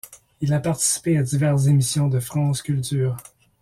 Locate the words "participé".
0.59-1.15